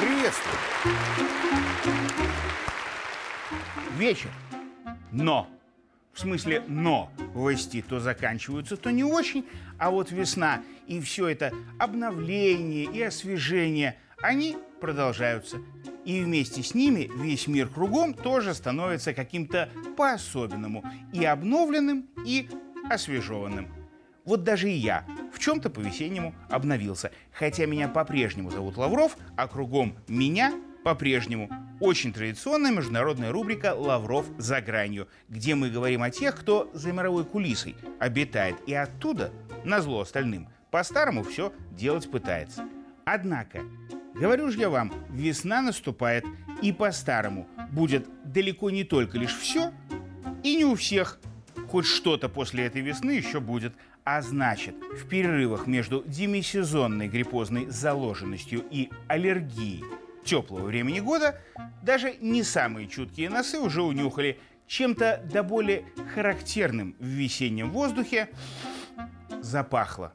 Приветствую. 0.00 0.56
Вечер. 3.96 4.30
Но. 5.12 5.48
В 6.12 6.20
смысле, 6.20 6.64
но 6.66 7.12
власти 7.32 7.84
то 7.88 8.00
заканчиваются, 8.00 8.76
то 8.76 8.90
не 8.90 9.04
очень, 9.04 9.46
а 9.78 9.92
вот 9.92 10.10
весна 10.10 10.64
и 10.88 11.00
все 11.00 11.28
это 11.28 11.52
обновление 11.78 12.86
и 12.86 13.00
освежение, 13.00 13.96
они 14.20 14.56
продолжаются. 14.80 15.58
И 16.04 16.20
вместе 16.20 16.64
с 16.64 16.74
ними 16.74 17.08
весь 17.22 17.46
мир 17.46 17.68
кругом 17.68 18.14
тоже 18.14 18.52
становится 18.54 19.14
каким-то 19.14 19.68
по-особенному 19.96 20.82
и 21.12 21.24
обновленным, 21.24 22.08
и 22.26 22.48
освежеванным. 22.90 23.77
Вот 24.28 24.44
даже 24.44 24.70
и 24.70 24.74
я 24.74 25.06
в 25.32 25.38
чем-то 25.38 25.70
по-весеннему 25.70 26.34
обновился. 26.50 27.12
Хотя 27.32 27.64
меня 27.64 27.88
по-прежнему 27.88 28.50
зовут 28.50 28.76
Лавров, 28.76 29.16
а 29.38 29.48
кругом 29.48 29.96
меня 30.06 30.52
по-прежнему 30.84 31.48
очень 31.80 32.12
традиционная 32.12 32.70
международная 32.70 33.32
рубрика 33.32 33.72
«Лавров 33.74 34.26
за 34.36 34.60
гранью», 34.60 35.08
где 35.30 35.54
мы 35.54 35.70
говорим 35.70 36.02
о 36.02 36.10
тех, 36.10 36.38
кто 36.38 36.70
за 36.74 36.92
мировой 36.92 37.24
кулисой 37.24 37.74
обитает 38.00 38.56
и 38.66 38.74
оттуда, 38.74 39.32
на 39.64 39.80
зло 39.80 40.02
остальным, 40.02 40.50
по-старому 40.70 41.22
все 41.22 41.50
делать 41.70 42.10
пытается. 42.10 42.68
Однако, 43.06 43.62
говорю 44.14 44.50
же 44.50 44.58
я 44.58 44.68
вам, 44.68 44.92
весна 45.08 45.62
наступает, 45.62 46.26
и 46.60 46.70
по-старому 46.70 47.48
будет 47.70 48.06
далеко 48.30 48.68
не 48.68 48.84
только 48.84 49.16
лишь 49.16 49.34
все, 49.34 49.72
и 50.42 50.54
не 50.54 50.66
у 50.66 50.74
всех 50.74 51.18
хоть 51.68 51.86
что-то 51.86 52.28
после 52.28 52.66
этой 52.66 52.80
весны 52.80 53.12
еще 53.12 53.40
будет. 53.40 53.74
А 54.10 54.22
значит, 54.22 54.74
в 54.94 55.06
перерывах 55.06 55.66
между 55.66 56.02
демисезонной 56.06 57.08
гриппозной 57.08 57.66
заложенностью 57.66 58.64
и 58.70 58.88
аллергией 59.06 59.84
теплого 60.24 60.64
времени 60.64 61.00
года 61.00 61.38
даже 61.82 62.14
не 62.22 62.42
самые 62.42 62.88
чуткие 62.88 63.28
носы 63.28 63.58
уже 63.58 63.82
унюхали 63.82 64.40
чем-то 64.66 65.22
до 65.30 65.42
более 65.42 65.84
характерным 66.14 66.96
в 66.98 67.04
весеннем 67.04 67.70
воздухе 67.70 68.30
запахло. 69.42 70.14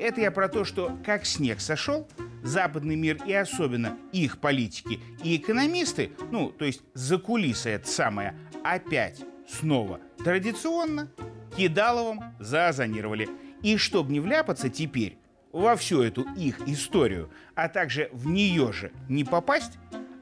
Это 0.00 0.22
я 0.22 0.32
про 0.32 0.48
то, 0.48 0.64
что 0.64 0.98
как 1.06 1.24
снег 1.24 1.60
сошел, 1.60 2.08
западный 2.42 2.96
мир 2.96 3.22
и 3.24 3.32
особенно 3.32 3.96
их 4.10 4.38
политики 4.38 4.98
и 5.22 5.36
экономисты, 5.36 6.10
ну, 6.32 6.50
то 6.50 6.64
есть 6.64 6.82
за 6.94 7.16
кулисы 7.16 7.70
это 7.70 7.88
самое, 7.88 8.36
опять 8.64 9.20
снова 9.48 10.00
традиционно 10.18 11.12
Кидаловым 11.60 12.22
заозонировали. 12.38 13.28
И 13.62 13.76
чтобы 13.76 14.10
не 14.12 14.20
вляпаться 14.20 14.70
теперь 14.70 15.18
во 15.52 15.76
всю 15.76 16.00
эту 16.00 16.22
их 16.34 16.66
историю, 16.66 17.28
а 17.54 17.68
также 17.68 18.08
в 18.12 18.26
нее 18.26 18.72
же 18.72 18.92
не 19.10 19.24
попасть, 19.24 19.72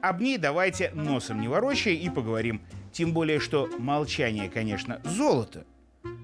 об 0.01 0.19
ней 0.19 0.37
давайте 0.37 0.91
носом 0.91 1.39
не 1.39 1.47
ворочая 1.47 1.93
и 1.93 2.09
поговорим. 2.09 2.61
Тем 2.91 3.13
более, 3.13 3.39
что 3.39 3.69
молчание, 3.79 4.49
конечно, 4.49 4.99
золото. 5.05 5.65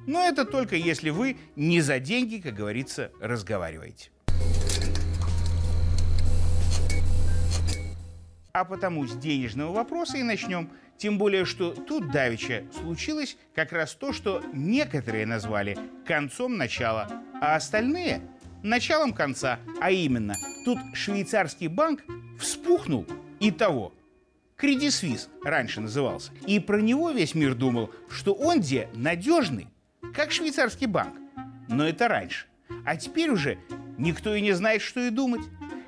Но 0.06 0.22
это 0.22 0.44
только 0.44 0.76
если 0.76 1.12
вы 1.12 1.38
не 1.56 1.80
за 1.80 2.00
деньги, 2.00 2.42
как 2.42 2.54
говорится, 2.54 3.14
разговариваете. 3.22 4.10
А 8.56 8.64
потому 8.64 9.06
с 9.06 9.14
денежного 9.18 9.74
вопроса 9.74 10.16
и 10.16 10.24
начнем. 10.24 10.70
Тем 10.96 11.18
более, 11.18 11.44
что 11.44 11.72
тут 11.72 12.10
давеча 12.10 12.64
случилось 12.80 13.36
как 13.54 13.74
раз 13.74 13.94
то, 13.96 14.14
что 14.14 14.42
некоторые 14.54 15.26
назвали 15.26 15.78
концом 16.06 16.56
начала, 16.56 17.22
а 17.42 17.58
остальные– 17.58 18.22
началом 18.64 19.12
конца. 19.12 19.60
А 19.82 19.92
именно, 19.92 20.36
тут 20.64 20.80
швейцарский 20.94 21.68
банк 21.68 22.06
вспухнул 22.40 23.06
и 23.42 23.52
того. 23.52 23.94
Кредит 24.56 24.94
Свис 24.94 25.28
раньше 25.44 25.82
назывался. 25.82 26.32
И 26.48 26.62
про 26.62 26.80
него 26.80 27.12
весь 27.12 27.36
мир 27.36 27.56
думал, 27.56 27.92
что 28.10 28.34
он 28.34 28.62
где 28.62 28.88
надежный, 28.94 29.68
как 30.14 30.32
швейцарский 30.32 30.88
банк. 30.88 31.14
Но 31.68 31.86
это 31.86 32.08
раньше. 32.08 32.46
А 32.86 32.96
теперь 32.96 33.32
уже 33.32 33.58
никто 33.98 34.34
и 34.34 34.40
не 34.40 34.54
знает, 34.54 34.82
что 34.82 35.02
и 35.02 35.10
думать. 35.10 35.42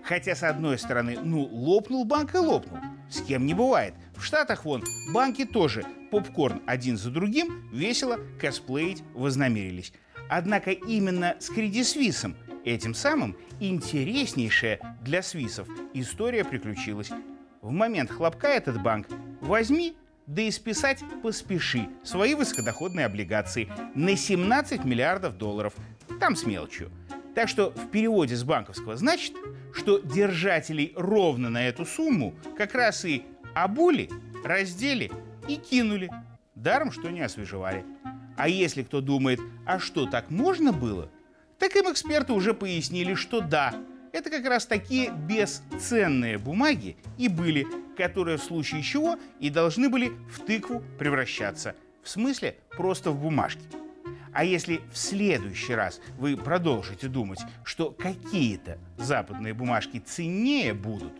Хотя, 0.07 0.35
с 0.35 0.43
одной 0.43 0.79
стороны, 0.79 1.19
ну, 1.21 1.43
лопнул 1.43 2.05
банк 2.05 2.33
и 2.33 2.37
лопнул. 2.37 2.79
С 3.09 3.21
кем 3.21 3.45
не 3.45 3.53
бывает. 3.53 3.93
В 4.15 4.23
Штатах 4.23 4.63
вон 4.63 4.83
банки 5.13 5.43
тоже 5.43 5.83
попкорн 6.11 6.61
один 6.65 6.97
за 6.97 7.11
другим 7.11 7.69
весело 7.73 8.17
косплеить 8.39 9.03
вознамерились. 9.13 9.91
Однако 10.29 10.71
именно 10.71 11.35
с 11.39 11.49
Кредит 11.49 11.87
Свисом, 11.87 12.37
этим 12.63 12.93
самым 12.93 13.35
интереснейшая 13.59 14.79
для 15.01 15.21
свисов 15.21 15.67
история 15.93 16.45
приключилась. 16.45 17.11
В 17.61 17.71
момент 17.71 18.09
хлопка 18.09 18.47
этот 18.47 18.81
банк 18.81 19.07
возьми 19.41 19.97
да 20.25 20.41
и 20.41 20.51
списать 20.51 20.99
поспеши 21.21 21.89
свои 22.03 22.33
высокодоходные 22.33 23.05
облигации 23.05 23.69
на 23.93 24.15
17 24.15 24.85
миллиардов 24.85 25.37
долларов. 25.37 25.73
Там 26.19 26.35
с 26.35 26.45
мелочью. 26.45 26.91
Так 27.37 27.49
что 27.49 27.69
в 27.69 27.89
переводе 27.89 28.35
с 28.35 28.43
банковского 28.43 28.97
значит, 28.97 29.35
что 29.71 29.99
держателей 29.99 30.91
ровно 30.95 31.51
на 31.51 31.67
эту 31.67 31.85
сумму 31.85 32.33
как 32.57 32.73
раз 32.73 33.05
и 33.05 33.25
обули, 33.53 34.09
раздели 34.43 35.11
и 35.47 35.57
кинули. 35.57 36.09
Даром, 36.55 36.91
что 36.91 37.11
не 37.11 37.21
освежевали. 37.21 37.85
А 38.37 38.49
если 38.49 38.81
кто 38.81 39.01
думает, 39.01 39.39
а 39.67 39.77
что, 39.77 40.07
так 40.07 40.31
можно 40.31 40.73
было? 40.73 41.11
Так 41.59 41.75
им 41.75 41.91
эксперты 41.91 42.33
уже 42.33 42.55
пояснили, 42.55 43.13
что 43.13 43.39
да, 43.39 43.75
это 44.13 44.31
как 44.31 44.43
раз 44.47 44.65
такие 44.65 45.11
бесценные 45.11 46.39
бумаги 46.39 46.97
и 47.19 47.27
были, 47.27 47.67
которые 47.95 48.37
в 48.37 48.43
случае 48.43 48.81
чего 48.81 49.15
и 49.39 49.51
должны 49.51 49.89
были 49.89 50.11
в 50.31 50.39
тыкву 50.39 50.81
превращаться. 50.97 51.75
В 52.01 52.09
смысле, 52.09 52.57
просто 52.75 53.11
в 53.11 53.21
бумажки. 53.21 53.61
А 54.37 54.43
если 54.43 54.81
в 54.91 54.97
следующий 54.99 55.73
раз 55.73 55.99
вы 56.19 56.37
продолжите 56.37 57.07
думать, 57.07 57.39
что 57.63 57.89
какие-то 57.89 58.77
западные 58.95 59.55
бумажки 59.55 59.97
ценнее 59.97 60.75
будут, 60.75 61.11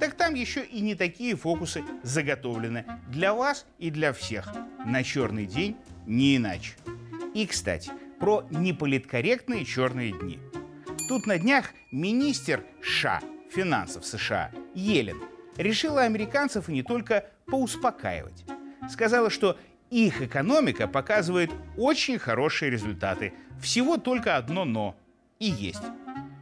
так 0.00 0.14
там 0.14 0.34
еще 0.34 0.64
и 0.64 0.80
не 0.80 0.96
такие 0.96 1.36
фокусы 1.36 1.84
заготовлены 2.02 2.84
для 3.06 3.32
вас 3.32 3.64
и 3.78 3.92
для 3.92 4.12
всех. 4.12 4.52
На 4.84 5.04
черный 5.04 5.46
день 5.46 5.76
не 6.04 6.36
иначе. 6.36 6.72
И, 7.32 7.46
кстати, 7.46 7.92
про 8.18 8.44
неполиткорректные 8.50 9.64
черные 9.64 10.10
дни. 10.10 10.40
Тут 11.08 11.28
на 11.28 11.38
днях 11.38 11.66
министр 11.92 12.64
США 12.82 13.20
финансов 13.52 14.04
США 14.04 14.50
Елен 14.74 15.22
решила 15.56 16.02
американцев 16.02 16.68
и 16.68 16.72
не 16.72 16.82
только 16.82 17.26
поуспокаивать. 17.46 18.44
Сказала, 18.90 19.30
что 19.30 19.56
их 19.90 20.22
экономика 20.22 20.86
показывает 20.86 21.50
очень 21.76 22.18
хорошие 22.18 22.70
результаты. 22.70 23.32
Всего 23.60 23.96
только 23.96 24.36
одно 24.36 24.64
«но» 24.64 24.96
и 25.38 25.46
есть. 25.46 25.82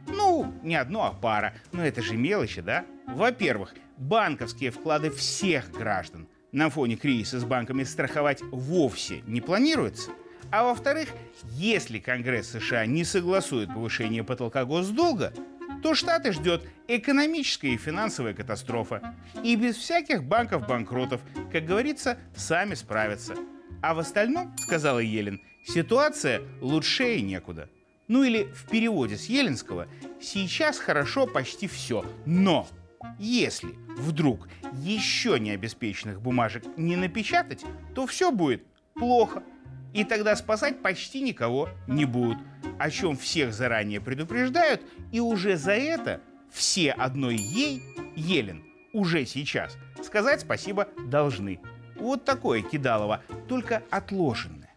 Ну, 0.07 0.53
не 0.63 0.75
одно, 0.75 1.05
а 1.05 1.11
пара. 1.11 1.53
Но 1.71 1.85
это 1.85 2.01
же 2.01 2.17
мелочи, 2.17 2.61
да? 2.61 2.85
Во-первых, 3.07 3.75
банковские 3.97 4.71
вклады 4.71 5.09
всех 5.09 5.71
граждан 5.71 6.27
на 6.51 6.69
фоне 6.69 6.95
кризиса 6.95 7.39
с 7.39 7.43
банками 7.43 7.83
страховать 7.83 8.41
вовсе 8.51 9.21
не 9.27 9.41
планируется. 9.41 10.11
А 10.49 10.63
во-вторых, 10.63 11.09
если 11.51 11.99
Конгресс 11.99 12.49
США 12.51 12.85
не 12.85 13.03
согласует 13.03 13.73
повышение 13.73 14.23
потолка 14.23 14.63
госдолга, 14.65 15.33
то 15.81 15.93
Штаты 15.93 16.31
ждет 16.31 16.67
экономическая 16.87 17.69
и 17.69 17.77
финансовая 17.77 18.33
катастрофа. 18.33 19.15
И 19.43 19.55
без 19.55 19.75
всяких 19.75 20.23
банков-банкротов, 20.23 21.21
как 21.51 21.65
говорится, 21.65 22.17
сами 22.35 22.73
справятся. 22.73 23.35
А 23.81 23.93
в 23.93 23.99
остальном, 23.99 24.55
сказала 24.57 24.99
Елен, 24.99 25.41
ситуация 25.65 26.41
лучше 26.61 27.15
и 27.15 27.21
некуда. 27.21 27.69
Ну 28.07 28.23
или 28.23 28.43
в 28.43 28.69
переводе 28.69 29.17
с 29.17 29.25
Еленского, 29.25 29.87
сейчас 30.21 30.79
хорошо 30.79 31.27
почти 31.27 31.67
все, 31.67 32.05
но 32.25 32.67
если 33.19 33.75
вдруг 33.97 34.47
еще 34.73 35.39
не 35.39 35.51
обеспеченных 35.51 36.21
бумажек 36.21 36.63
не 36.77 36.95
напечатать, 36.95 37.65
то 37.93 38.07
все 38.07 38.31
будет 38.31 38.63
плохо. 38.93 39.43
И 39.97 40.03
тогда 40.03 40.35
спасать 40.35 40.83
почти 40.83 41.21
никого 41.21 41.69
не 41.87 42.05
будут 42.05 42.37
о 42.77 42.91
чем 42.91 43.17
всех 43.17 43.51
заранее 43.51 43.99
предупреждают, 43.99 44.83
и 45.11 45.19
уже 45.19 45.57
за 45.57 45.71
это 45.71 46.21
все 46.51 46.91
одной 46.91 47.35
ей, 47.35 47.81
Елен, 48.15 48.63
уже 48.93 49.25
сейчас 49.25 49.75
сказать 50.03 50.41
спасибо 50.41 50.87
должны. 51.07 51.59
Вот 51.95 52.25
такое 52.25 52.61
кидалово, 52.61 53.23
только 53.47 53.81
отложенное. 53.89 54.71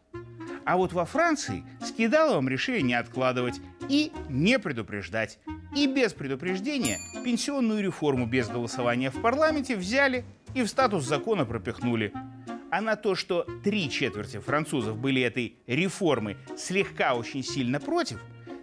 А 0.65 0.79
вот 0.79 0.95
во 0.95 1.05
Франции 1.05 1.65
с 1.83 1.93
кидаловым 1.93 2.49
решили 2.49 2.81
не 2.81 2.95
откладывать 2.95 3.61
и 3.91 4.13
не 4.31 4.59
предупреждать. 4.59 5.39
И 5.77 5.87
без 5.87 6.15
предупреждения 6.15 6.99
пенсионную 7.23 7.83
реформу 7.83 8.25
без 8.25 8.49
голосования 8.49 9.11
в 9.11 9.21
парламенте 9.21 9.77
взяли 9.77 10.25
и 10.55 10.63
в 10.63 10.69
статус 10.69 11.05
закона 11.05 11.45
пропихнули 11.45 12.15
а 12.71 12.81
на 12.81 12.97
то, 12.97 13.15
что 13.15 13.47
три 13.65 13.91
четверти 13.91 14.39
французов 14.39 14.97
были 14.97 15.23
этой 15.23 15.57
реформы 15.67 16.37
слегка 16.57 17.15
очень 17.15 17.43
сильно 17.43 17.81
против, 17.81 18.21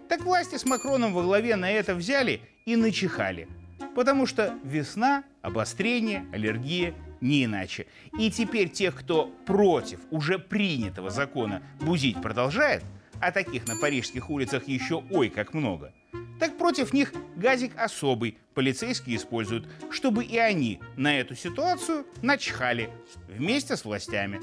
Так 0.08 0.22
власти 0.22 0.56
с 0.56 0.64
Макроном 0.64 1.12
во 1.12 1.22
главе 1.22 1.56
на 1.56 1.70
это 1.70 1.94
взяли 1.94 2.40
и 2.64 2.76
начихали. 2.76 3.46
Потому 3.94 4.26
что 4.26 4.54
весна, 4.64 5.22
обострение, 5.42 6.24
аллергия, 6.32 6.94
не 7.20 7.44
иначе. 7.44 7.86
И 8.18 8.30
теперь 8.30 8.70
тех, 8.70 8.94
кто 8.94 9.26
против 9.44 10.00
уже 10.10 10.38
принятого 10.38 11.10
закона 11.10 11.62
бузить 11.80 12.22
продолжает, 12.22 12.82
а 13.20 13.32
таких 13.32 13.66
на 13.66 13.76
парижских 13.76 14.30
улицах 14.30 14.66
еще 14.68 15.04
ой 15.10 15.28
как 15.28 15.52
много, 15.52 15.92
так 16.38 16.56
против 16.56 16.92
них 16.92 17.12
газик 17.36 17.72
особый 17.76 18.38
полицейские 18.54 19.16
используют, 19.16 19.68
чтобы 19.90 20.24
и 20.24 20.36
они 20.38 20.80
на 20.96 21.18
эту 21.18 21.34
ситуацию 21.34 22.06
начхали 22.22 22.90
вместе 23.28 23.76
с 23.76 23.84
властями. 23.84 24.40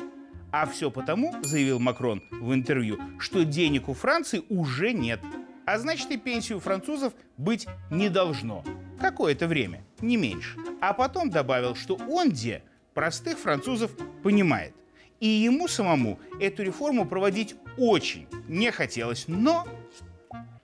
А 0.52 0.66
все 0.66 0.90
потому, 0.90 1.36
заявил 1.44 1.80
Макрон 1.80 2.24
в 2.32 2.54
интервью, 2.54 3.00
что 3.20 3.44
денег 3.44 3.90
у 3.90 3.94
Франции 3.94 4.44
уже 4.50 4.94
нет. 4.94 5.20
А 5.66 5.80
значит 5.80 6.12
и 6.12 6.18
пенсию 6.18 6.60
французов 6.60 7.14
быть 7.38 7.68
не 7.92 8.10
должно. 8.10 8.64
Какое-то 9.00 9.48
время, 9.48 9.84
не 10.00 10.16
меньше. 10.16 10.58
А 10.80 10.94
потом 10.94 11.30
добавил, 11.30 11.76
что 11.76 11.96
он 12.08 12.30
где 12.30 12.64
простых 12.94 13.38
французов 13.38 13.92
понимает. 14.24 14.74
И 15.20 15.28
ему 15.28 15.68
самому 15.68 16.20
эту 16.40 16.64
реформу 16.64 17.06
проводить 17.06 17.56
очень 17.78 18.28
не 18.48 18.72
хотелось, 18.72 19.26
но 19.28 19.68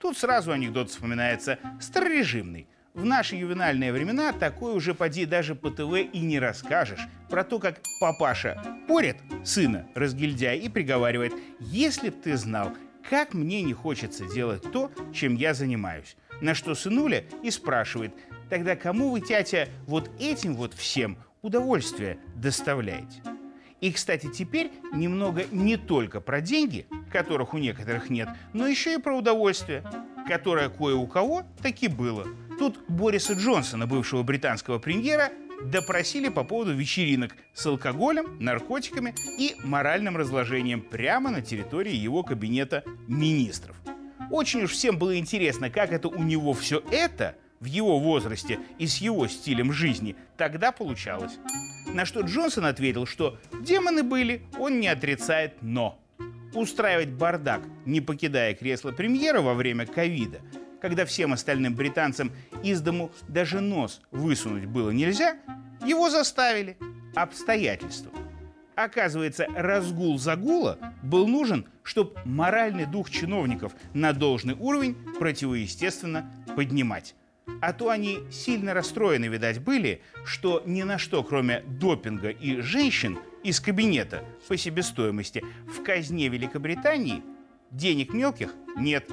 Тут 0.02 0.18
сразу 0.18 0.50
анекдот 0.50 0.90
вспоминается 0.90 1.60
старорежимный. 1.80 2.66
В 2.92 3.04
наши 3.04 3.36
ювенальные 3.36 3.92
времена 3.92 4.32
такое 4.32 4.74
уже 4.74 4.94
поди 4.94 5.26
даже 5.26 5.54
по 5.54 5.70
ТВ 5.70 5.94
и 6.12 6.18
не 6.18 6.40
расскажешь. 6.40 7.06
Про 7.30 7.44
то, 7.44 7.60
как 7.60 7.80
папаша 8.00 8.60
порит 8.88 9.18
сына 9.44 9.86
разгильдяя 9.94 10.56
и 10.56 10.68
приговаривает, 10.68 11.32
если 11.60 12.10
б 12.10 12.16
ты 12.20 12.36
знал, 12.36 12.72
как 13.08 13.32
мне 13.32 13.62
не 13.62 13.74
хочется 13.74 14.26
делать 14.26 14.64
то, 14.72 14.90
чем 15.14 15.36
я 15.36 15.54
занимаюсь. 15.54 16.16
На 16.40 16.54
что 16.54 16.74
сынуля 16.74 17.24
и 17.44 17.52
спрашивает, 17.52 18.12
тогда 18.50 18.74
кому 18.74 19.10
вы, 19.10 19.20
тятя, 19.20 19.68
вот 19.86 20.10
этим 20.18 20.56
вот 20.56 20.74
всем 20.74 21.16
удовольствие 21.42 22.18
доставляете? 22.34 23.22
И, 23.82 23.90
кстати, 23.90 24.30
теперь 24.32 24.70
немного 24.94 25.44
не 25.50 25.76
только 25.76 26.20
про 26.20 26.40
деньги, 26.40 26.86
которых 27.10 27.52
у 27.52 27.58
некоторых 27.58 28.10
нет, 28.10 28.28
но 28.52 28.68
еще 28.68 28.94
и 28.94 28.98
про 28.98 29.16
удовольствие, 29.16 29.82
которое 30.28 30.68
кое 30.68 30.94
у 30.94 31.08
кого 31.08 31.42
таки 31.60 31.88
было. 31.88 32.28
Тут 32.60 32.78
Бориса 32.86 33.32
Джонсона, 33.32 33.88
бывшего 33.88 34.22
британского 34.22 34.78
премьера, 34.78 35.30
допросили 35.64 36.28
по 36.28 36.44
поводу 36.44 36.72
вечеринок 36.72 37.34
с 37.54 37.66
алкоголем, 37.66 38.36
наркотиками 38.38 39.14
и 39.36 39.56
моральным 39.64 40.16
разложением 40.16 40.80
прямо 40.80 41.30
на 41.30 41.42
территории 41.42 41.94
его 41.94 42.22
кабинета 42.22 42.84
министров. 43.08 43.76
Очень 44.30 44.62
уж 44.62 44.70
всем 44.70 44.96
было 44.96 45.18
интересно, 45.18 45.70
как 45.70 45.90
это 45.90 46.06
у 46.06 46.22
него 46.22 46.52
все 46.52 46.84
это 46.92 47.34
в 47.62 47.66
его 47.66 48.00
возрасте 48.00 48.58
и 48.78 48.88
с 48.88 48.96
его 48.96 49.28
стилем 49.28 49.72
жизни 49.72 50.16
тогда 50.36 50.72
получалось. 50.72 51.38
На 51.86 52.04
что 52.04 52.22
Джонсон 52.22 52.66
ответил, 52.66 53.06
что 53.06 53.38
демоны 53.60 54.02
были, 54.02 54.42
он 54.58 54.80
не 54.80 54.88
отрицает, 54.88 55.54
но 55.62 55.96
устраивать 56.54 57.10
бардак, 57.10 57.62
не 57.86 58.00
покидая 58.00 58.54
кресло 58.54 58.90
премьера 58.90 59.42
во 59.42 59.54
время 59.54 59.86
ковида, 59.86 60.40
когда 60.80 61.04
всем 61.04 61.32
остальным 61.32 61.76
британцам 61.76 62.32
из 62.64 62.80
дому 62.80 63.12
даже 63.28 63.60
нос 63.60 64.02
высунуть 64.10 64.66
было 64.66 64.90
нельзя, 64.90 65.38
его 65.86 66.10
заставили 66.10 66.76
обстоятельства. 67.14 68.10
Оказывается, 68.74 69.46
разгул 69.54 70.18
загула 70.18 70.78
был 71.04 71.28
нужен, 71.28 71.66
чтобы 71.84 72.18
моральный 72.24 72.86
дух 72.86 73.08
чиновников 73.08 73.72
на 73.94 74.12
должный 74.12 74.54
уровень 74.54 74.96
противоестественно 75.20 76.28
поднимать. 76.56 77.14
А 77.60 77.72
то 77.72 77.90
они 77.90 78.20
сильно 78.30 78.74
расстроены, 78.74 79.26
видать, 79.26 79.60
были, 79.60 80.02
что 80.24 80.62
ни 80.66 80.82
на 80.82 80.98
что, 80.98 81.22
кроме 81.22 81.62
допинга 81.66 82.30
и 82.30 82.60
женщин– 82.60 83.18
из 83.42 83.60
кабинета 83.60 84.24
по 84.48 84.56
себестоимости 84.56 85.44
в 85.66 85.82
казне 85.82 86.28
Великобритании 86.28 87.22
денег 87.70 88.12
мелких 88.12 88.54
нет. 88.76 89.10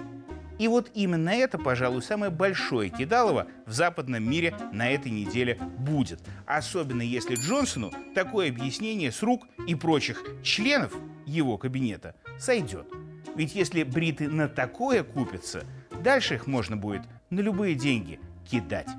И 0.60 0.68
вот 0.68 0.92
именно 0.94 1.30
это, 1.30 1.58
пожалуй, 1.58 2.02
самое 2.02 2.32
большое 2.32 2.90
кидалово 2.90 3.48
в 3.66 3.72
западном 3.72 4.30
мире 4.30 4.54
на 4.74 4.92
этой 4.92 5.10
неделе 5.10 5.58
будет. 5.78 6.20
Особенно 6.46 7.02
если 7.02 7.36
Джонсону 7.36 7.92
такое 8.14 8.50
объяснение 8.50 9.12
с 9.12 9.24
рук 9.24 9.48
и 9.68 9.76
прочих 9.76 10.24
членов 10.44 10.94
его 11.26 11.58
кабинета 11.58 12.14
сойдет. 12.38 12.88
Ведь 13.36 13.56
если 13.56 13.84
бриты 13.84 14.28
на 14.28 14.50
такое 14.50 15.04
купятся, 15.04 15.64
дальше 16.04 16.36
их 16.36 16.46
можно 16.46 16.76
будет 16.76 17.04
на 17.30 17.40
любые 17.40 17.76
деньги 17.76 18.20
кидать. 18.50 18.90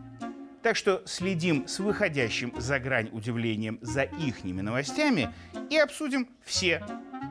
Так 0.63 0.77
что 0.77 1.03
следим 1.07 1.67
с 1.67 1.79
выходящим 1.79 2.53
за 2.59 2.79
грань 2.79 3.09
удивлением 3.13 3.79
за 3.81 4.03
ихними 4.03 4.61
новостями 4.61 5.31
и 5.71 5.79
обсудим 5.79 6.29
все 6.45 6.85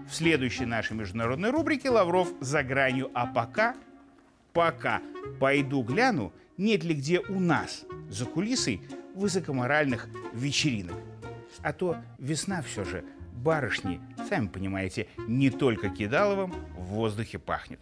в 0.09 0.15
следующей 0.15 0.65
нашей 0.65 0.97
международной 0.97 1.51
рубрике 1.51 1.89
«Лавров 1.89 2.29
за 2.39 2.63
гранью». 2.63 3.11
А 3.13 3.27
пока, 3.27 3.75
пока 4.53 5.01
пойду 5.39 5.83
гляну, 5.83 6.33
нет 6.57 6.83
ли 6.83 6.95
где 6.95 7.19
у 7.19 7.39
нас 7.39 7.85
за 8.09 8.25
кулисой 8.25 8.81
высокоморальных 9.13 10.09
вечеринок. 10.33 10.95
А 11.61 11.73
то 11.73 11.97
весна 12.17 12.61
все 12.61 12.83
же, 12.83 13.05
барышни, 13.33 14.01
сами 14.27 14.47
понимаете, 14.47 15.07
не 15.27 15.49
только 15.49 15.89
кидаловым 15.89 16.51
в 16.75 16.83
воздухе 16.85 17.37
пахнет. 17.37 17.79